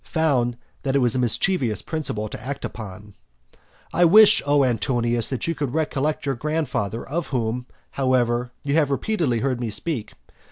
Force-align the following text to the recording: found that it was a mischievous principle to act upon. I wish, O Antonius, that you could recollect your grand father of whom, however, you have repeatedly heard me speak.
found 0.03 0.57
that 0.81 0.95
it 0.95 0.99
was 0.99 1.13
a 1.13 1.19
mischievous 1.19 1.83
principle 1.83 2.27
to 2.27 2.41
act 2.43 2.65
upon. 2.65 3.13
I 3.93 4.03
wish, 4.03 4.41
O 4.47 4.63
Antonius, 4.63 5.29
that 5.29 5.45
you 5.45 5.53
could 5.53 5.75
recollect 5.75 6.25
your 6.25 6.33
grand 6.33 6.69
father 6.69 7.07
of 7.07 7.27
whom, 7.27 7.67
however, 7.91 8.51
you 8.63 8.73
have 8.73 8.89
repeatedly 8.89 9.41
heard 9.41 9.59
me 9.61 9.69
speak. 9.69 10.13